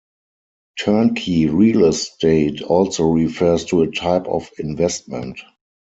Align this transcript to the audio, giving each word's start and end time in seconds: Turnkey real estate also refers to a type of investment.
Turnkey 0.79 1.45
real 1.45 1.85
estate 1.85 2.63
also 2.63 3.03
refers 3.03 3.65
to 3.65 3.83
a 3.83 3.91
type 3.91 4.25
of 4.25 4.49
investment. 4.57 5.37